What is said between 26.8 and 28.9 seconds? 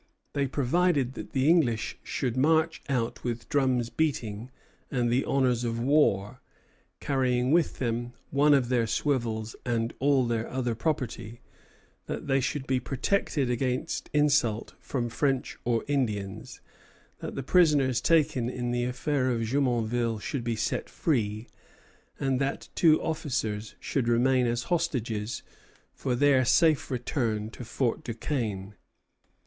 return to Fort Duquesne.